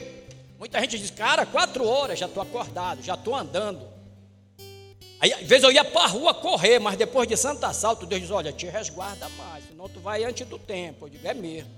[0.58, 3.88] Muita gente diz, cara, quatro horas, já estou acordado, já estou andando.
[5.20, 8.22] Aí, às vezes eu ia para a rua correr, mas depois de Santo Assalto, Deus
[8.22, 11.06] diz: Olha, te resguarda mais, senão tu vai antes do tempo.
[11.06, 11.77] Eu digo: É mesmo.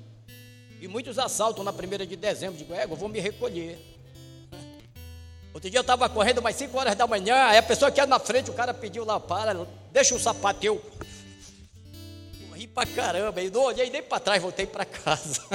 [0.81, 2.57] E muitos assaltos na primeira de dezembro.
[2.57, 3.79] Digo: É, eu vou me recolher.
[5.53, 8.07] Outro dia eu estava correndo mais 5 horas da manhã, aí a pessoa que ia
[8.07, 9.55] na frente, o cara pediu lá: Para,
[9.93, 10.83] deixa o sapato eu.
[12.49, 15.43] Corri para caramba, e não olhei nem para trás, voltei para casa.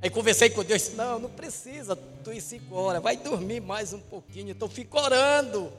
[0.00, 3.92] Aí conversei com Deus, disse, não, não precisa tu ir cinco horas, vai dormir mais
[3.92, 5.72] um pouquinho, então fico orando.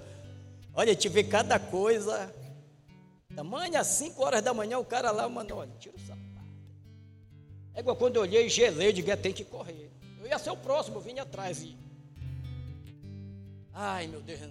[0.74, 2.30] Olha, te vê cada coisa.
[3.30, 6.09] Da manhã, às cinco horas da manhã, o cara lá mandou, olha, tira o.
[7.80, 9.90] É igual quando eu olhei, gelei, digo, tem que correr.
[10.20, 11.78] Eu ia ser o próximo, eu vim atrás e...
[13.74, 14.42] Ai, meu Deus,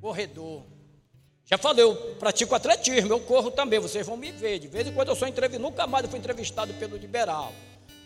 [0.00, 0.62] corredor.
[1.44, 4.58] Já falei, eu pratico atletismo, eu corro também, vocês vão me ver.
[4.60, 7.52] De vez em quando eu sou entrevistado, nunca mais eu fui entrevistado pelo liberal.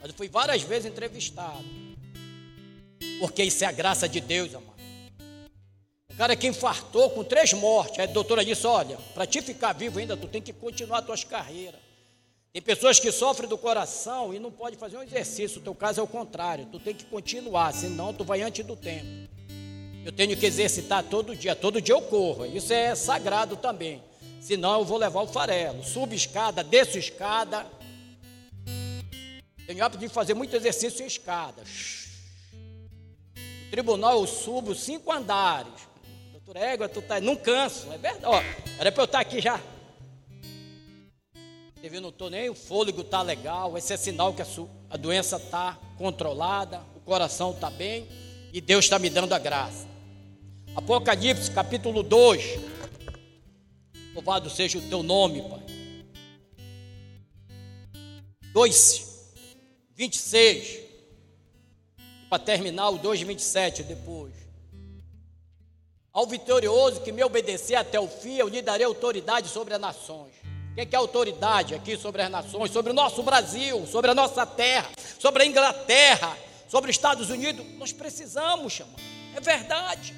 [0.00, 1.64] Mas eu fui várias vezes entrevistado.
[3.20, 4.74] Porque isso é a graça de Deus, amado.
[6.12, 10.00] O cara que infartou com três mortes, a doutora disse: olha, para te ficar vivo
[10.00, 11.85] ainda, tu tem que continuar as tuas carreiras.
[12.56, 15.60] Tem pessoas que sofrem do coração e não pode fazer um exercício.
[15.60, 16.64] O teu caso é o contrário.
[16.64, 19.28] Tu tem que continuar, senão tu vai antes do tempo.
[20.02, 21.54] Eu tenho que exercitar todo dia.
[21.54, 22.46] Todo dia eu corro.
[22.46, 24.02] Isso é sagrado também.
[24.40, 25.84] Senão eu vou levar o farelo.
[25.84, 27.66] Subo escada, desço escada.
[29.66, 32.08] Tenho hábito de fazer muito exercício em escadas.
[33.34, 35.74] No tribunal eu subo cinco andares.
[36.46, 37.20] trégua, tu tá.
[37.20, 38.24] Não canso, é verdade.
[38.24, 38.42] Ó,
[38.78, 39.60] era para eu estar aqui já.
[41.94, 43.78] Eu não estou nem, o fôlego está legal.
[43.78, 48.08] Esse é sinal que a, sua, a doença está controlada, o coração está bem
[48.52, 49.86] e Deus está me dando a graça.
[50.74, 52.58] Apocalipse capítulo 2.
[54.14, 55.60] Louvado seja o teu nome, Pai.
[58.52, 59.34] 2,
[59.94, 60.80] 26.
[62.28, 64.34] Para terminar, o 2, 27 depois.
[66.12, 70.45] Ao vitorioso que me obedecer até o fim, eu lhe darei autoridade sobre as nações.
[70.76, 72.70] Que é autoridade aqui sobre as nações?
[72.70, 76.36] Sobre o nosso Brasil, sobre a nossa terra, sobre a Inglaterra,
[76.68, 77.64] sobre os Estados Unidos.
[77.78, 78.92] Nós precisamos chamar.
[79.34, 80.14] É verdade.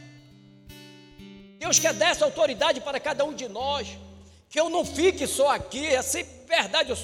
[1.61, 3.87] Deus quer dar essa autoridade para cada um de nós.
[4.51, 5.87] Que eu não fique só aqui.
[5.87, 6.91] É sempre verdade.
[6.91, 6.99] Eu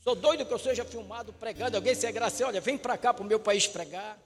[0.00, 1.76] sou doido que eu seja filmado pregando.
[1.76, 4.18] Alguém se agraciar, olha, vem para cá para o meu país pregar.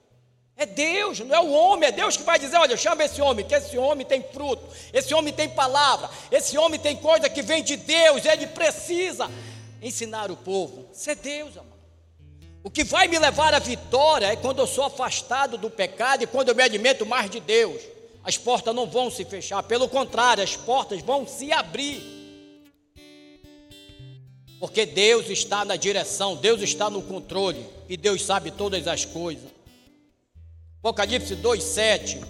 [0.57, 3.45] É Deus, não é o homem, é Deus que vai dizer: olha, chama esse homem,
[3.45, 7.63] que esse homem tem fruto, esse homem tem palavra, esse homem tem coisa que vem
[7.63, 9.29] de Deus, ele precisa
[9.79, 10.89] ensinar o povo.
[10.91, 11.77] Isso é Deus, amado.
[12.63, 16.27] O que vai me levar à vitória é quando eu sou afastado do pecado e
[16.27, 17.79] quando eu me alimento mais de Deus.
[18.23, 22.03] As portas não vão se fechar, pelo contrário, as portas vão se abrir.
[24.59, 29.56] Porque Deus está na direção, Deus está no controle e Deus sabe todas as coisas.
[30.87, 32.21] Apocalipse 2, 7.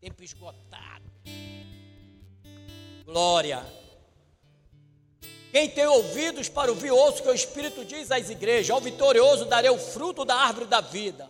[0.00, 1.02] Tempo esgotado.
[3.04, 3.66] Glória.
[5.50, 8.70] Quem tem ouvidos para ouvir, ouça que o Espírito diz às igrejas.
[8.70, 11.28] Ao vitorioso darei o fruto da árvore da vida.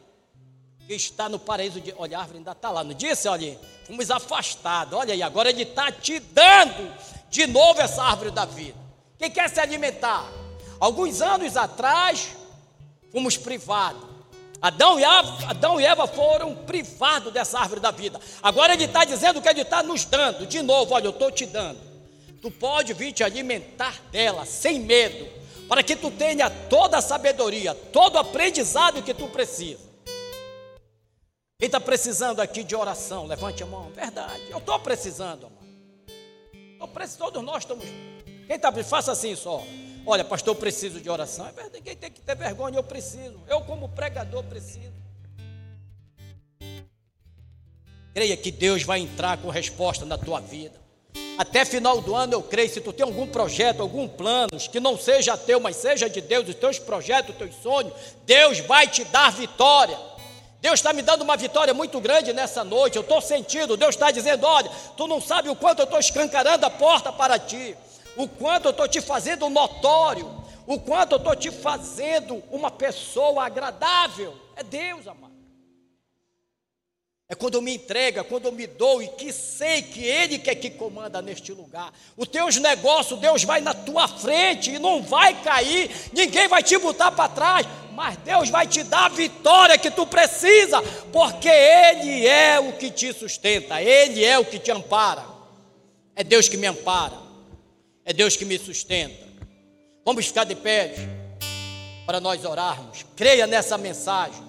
[0.87, 1.95] Que está no paraíso de.
[1.97, 2.85] Olha, a árvore ainda está lá.
[2.85, 3.26] Não disse?
[3.26, 4.99] Olha, fomos afastados.
[4.99, 6.95] Olha aí, agora ele está te dando
[7.31, 8.76] de novo essa árvore da vida.
[9.18, 10.31] Quem quer se alimentar?
[10.78, 12.37] Alguns anos atrás,
[13.11, 14.10] fomos privados.
[14.63, 18.21] Adão e, Eva, Adão e Eva foram privados dessa árvore da vida.
[18.43, 20.47] Agora ele está dizendo que ele está nos dando.
[20.47, 21.79] De novo, olha, eu estou te dando.
[22.43, 25.27] Tu pode vir te alimentar dela sem medo,
[25.69, 29.91] para que tu tenha toda a sabedoria, todo o aprendizado que tu precisa.
[31.59, 33.91] Quem está precisando aqui de oração, levante a mão.
[33.95, 35.61] Verdade, eu estou precisando, amor.
[37.19, 37.85] Todos nós estamos.
[38.47, 39.63] Quem está, faça assim só.
[40.07, 41.46] Olha, pastor, eu preciso de oração.
[41.46, 43.40] É verdade, quem tem que ter vergonha, eu preciso.
[43.48, 44.92] Eu, como pregador, preciso.
[48.14, 50.80] Creia que Deus vai entrar com resposta na tua vida.
[51.38, 54.98] Até final do ano, eu creio, se tu tem algum projeto, algum plano, que não
[54.98, 57.92] seja teu, mas seja de Deus, os teus projetos, os teus sonhos,
[58.26, 59.98] Deus vai te dar vitória.
[60.61, 62.96] Deus está me dando uma vitória muito grande nessa noite.
[62.96, 66.66] Eu estou sentindo, Deus está dizendo: olha, tu não sabe o quanto eu estou escancarando
[66.66, 67.76] a porta para ti
[68.17, 70.29] o quanto eu estou te fazendo notório,
[70.67, 74.37] o quanto eu estou te fazendo uma pessoa agradável.
[74.57, 75.31] É Deus, amado.
[77.31, 80.37] É quando eu me entrego, é quando eu me dou e que sei que Ele
[80.37, 81.93] que é que comanda neste lugar.
[82.17, 86.77] Os teus negócios, Deus vai na tua frente e não vai cair, ninguém vai te
[86.77, 90.83] botar para trás, mas Deus vai te dar a vitória que tu precisa,
[91.13, 95.25] porque Ele é o que te sustenta, Ele é o que te ampara.
[96.17, 97.20] É Deus que me ampara.
[98.11, 99.25] É Deus que me sustenta.
[100.05, 100.97] Vamos ficar de pé
[102.05, 103.07] para nós orarmos.
[103.15, 104.43] Creia nessa mensagem.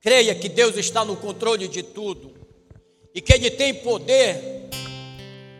[0.00, 2.34] Creia que Deus está no controle de tudo
[3.14, 4.68] e que Ele tem poder,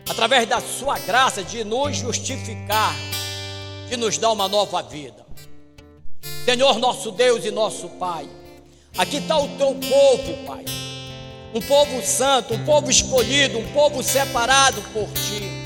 [0.09, 2.93] através da Sua graça, de nos justificar,
[3.87, 5.25] de nos dar uma nova vida.
[6.43, 8.27] Senhor, nosso Deus e nosso Pai,
[8.97, 10.65] aqui está o teu povo, Pai.
[11.53, 15.60] Um povo santo, um povo escolhido, um povo separado por Ti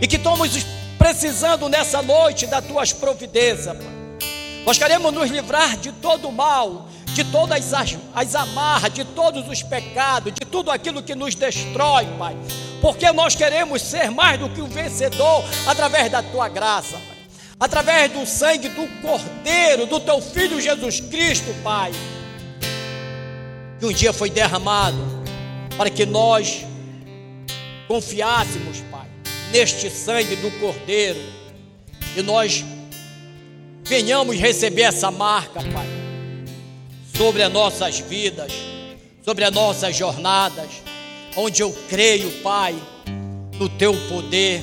[0.00, 0.50] e que estamos
[0.98, 3.98] precisando nessa noite das tuas providências, Pai.
[4.64, 9.48] Nós queremos nos livrar de todo o mal, de todas as, as amarras, de todos
[9.48, 12.36] os pecados, de tudo aquilo que nos destrói, Pai.
[12.80, 17.18] Porque nós queremos ser mais do que um vencedor através da tua graça, Pai.
[17.60, 21.90] Através do sangue do Cordeiro, do teu Filho Jesus Cristo, Pai.
[23.80, 24.98] Que um dia foi derramado
[25.76, 26.64] para que nós
[27.88, 29.07] confiássemos, Pai
[29.52, 31.20] neste sangue do Cordeiro
[32.16, 32.64] e nós
[33.84, 35.86] venhamos receber essa marca, Pai,
[37.16, 38.52] sobre as nossas vidas,
[39.24, 40.68] sobre as nossas jornadas,
[41.36, 42.74] onde eu creio, Pai,
[43.58, 44.62] no Teu poder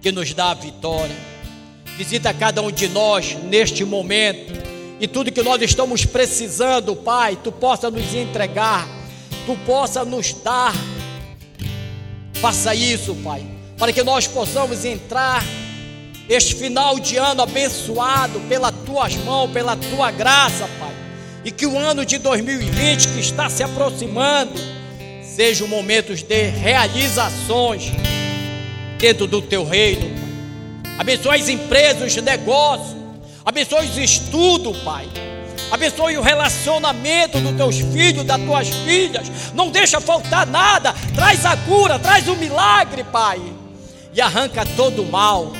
[0.00, 1.16] que nos dá a vitória.
[1.96, 4.52] Visita cada um de nós neste momento
[5.00, 8.88] e tudo que nós estamos precisando, Pai, Tu possa nos entregar,
[9.46, 10.74] Tu possa nos dar.
[12.34, 15.44] Faça isso, Pai para que nós possamos entrar
[16.28, 20.92] este final de ano abençoado pela tuas mãos, pela tua graça, Pai.
[21.44, 24.52] E que o ano de 2020 que está se aproximando
[25.24, 27.90] seja um momento de realizações
[28.98, 30.08] dentro do teu reino.
[30.82, 30.94] Pai.
[30.98, 32.96] Abençoe as empresas, os negócios.
[33.44, 35.08] Abençoe os estudos, Pai.
[35.70, 39.52] Abençoe o relacionamento dos teus filhos, das tuas filhas.
[39.54, 40.94] Não deixa faltar nada.
[41.14, 43.40] Traz a cura, traz o milagre, Pai.
[44.14, 45.52] E arranca todo o mal.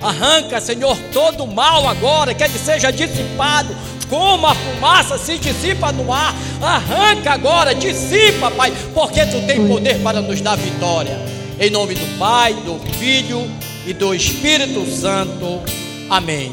[0.00, 3.74] Arranca, Senhor, todo o mal agora, que ele seja dissipado
[4.08, 6.34] como a fumaça se dissipa no ar.
[6.62, 11.18] Arranca agora, dissipa, Pai, porque tu tem poder para nos dar vitória.
[11.60, 13.50] Em nome do Pai, do Filho
[13.86, 15.60] e do Espírito Santo.
[16.08, 16.52] Amém.